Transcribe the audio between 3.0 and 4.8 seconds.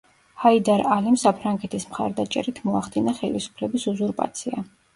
ხელისუფლების უზურპაცია.